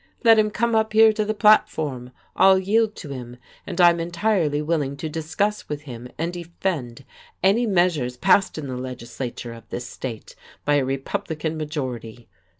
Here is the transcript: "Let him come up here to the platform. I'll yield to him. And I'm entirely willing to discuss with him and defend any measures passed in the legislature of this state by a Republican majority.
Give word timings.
"Let 0.23 0.39
him 0.39 0.49
come 0.49 0.73
up 0.73 0.93
here 0.93 1.13
to 1.13 1.23
the 1.23 1.35
platform. 1.35 2.09
I'll 2.35 2.57
yield 2.57 2.95
to 2.95 3.09
him. 3.09 3.37
And 3.67 3.79
I'm 3.79 3.99
entirely 3.99 4.59
willing 4.59 4.97
to 4.97 5.07
discuss 5.09 5.69
with 5.69 5.83
him 5.83 6.07
and 6.17 6.33
defend 6.33 7.05
any 7.43 7.67
measures 7.67 8.17
passed 8.17 8.57
in 8.57 8.65
the 8.67 8.77
legislature 8.77 9.53
of 9.53 9.69
this 9.69 9.85
state 9.87 10.35
by 10.65 10.77
a 10.77 10.85
Republican 10.85 11.55
majority. 11.55 12.27